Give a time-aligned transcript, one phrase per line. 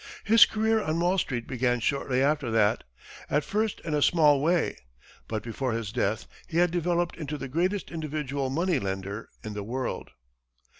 [0.23, 2.83] His career on Wall street began shortly after that,
[3.29, 4.75] at first in a small way;
[5.27, 9.61] but before his death, he had developed into the greatest individual money lender in the
[9.61, 10.09] world.